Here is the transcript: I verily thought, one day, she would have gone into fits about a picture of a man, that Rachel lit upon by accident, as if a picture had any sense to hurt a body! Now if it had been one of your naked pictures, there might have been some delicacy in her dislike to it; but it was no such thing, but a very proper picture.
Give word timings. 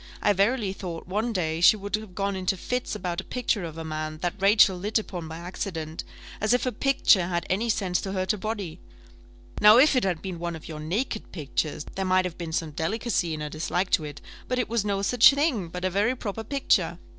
I 0.19 0.33
verily 0.33 0.73
thought, 0.73 1.05
one 1.05 1.31
day, 1.31 1.61
she 1.61 1.77
would 1.77 1.95
have 1.95 2.15
gone 2.15 2.35
into 2.35 2.57
fits 2.57 2.95
about 2.95 3.21
a 3.21 3.23
picture 3.23 3.63
of 3.63 3.77
a 3.77 3.83
man, 3.83 4.17
that 4.23 4.33
Rachel 4.39 4.75
lit 4.75 4.97
upon 4.97 5.27
by 5.27 5.37
accident, 5.37 6.03
as 6.41 6.53
if 6.53 6.65
a 6.65 6.71
picture 6.71 7.27
had 7.27 7.45
any 7.51 7.69
sense 7.69 8.01
to 8.01 8.11
hurt 8.11 8.33
a 8.33 8.37
body! 8.39 8.79
Now 9.59 9.77
if 9.77 9.95
it 9.95 10.03
had 10.03 10.23
been 10.23 10.39
one 10.39 10.55
of 10.55 10.67
your 10.67 10.79
naked 10.79 11.31
pictures, 11.31 11.83
there 11.93 12.03
might 12.03 12.25
have 12.25 12.35
been 12.39 12.51
some 12.51 12.71
delicacy 12.71 13.35
in 13.35 13.41
her 13.41 13.49
dislike 13.49 13.91
to 13.91 14.03
it; 14.03 14.21
but 14.47 14.57
it 14.57 14.69
was 14.69 14.83
no 14.83 15.03
such 15.03 15.29
thing, 15.33 15.67
but 15.67 15.85
a 15.85 15.89
very 15.91 16.15
proper 16.17 16.43
picture. 16.43 16.97